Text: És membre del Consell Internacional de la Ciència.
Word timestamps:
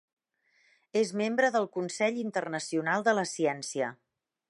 És 1.01 1.11
membre 1.21 1.51
del 1.57 1.69
Consell 1.77 2.19
Internacional 2.25 3.09
de 3.11 3.19
la 3.19 3.31
Ciència. 3.37 3.97